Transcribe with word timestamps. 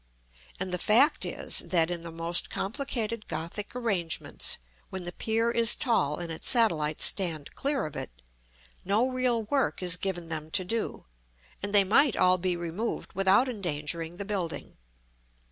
And 0.59 0.73
the 0.73 0.79
fact 0.79 1.25
is, 1.25 1.59
that 1.59 1.91
in 1.91 2.01
the 2.01 2.11
most 2.11 2.49
complicated 2.49 3.27
Gothic 3.27 3.75
arrangements, 3.75 4.57
when 4.89 5.03
the 5.03 5.11
pier 5.11 5.51
is 5.51 5.75
tall 5.75 6.17
and 6.17 6.31
its 6.31 6.49
satellites 6.49 7.05
stand 7.05 7.53
clear 7.53 7.85
of 7.85 7.95
it, 7.95 8.09
no 8.83 9.07
real 9.11 9.43
work 9.43 9.83
is 9.83 9.97
given 9.97 10.25
them 10.25 10.49
to 10.49 10.65
do, 10.65 11.05
and 11.61 11.71
they 11.71 11.83
might 11.83 12.15
all 12.17 12.39
be 12.39 12.55
removed 12.55 13.13
without 13.13 13.47
endangering 13.47 14.17
the 14.17 14.25
building. 14.25 14.75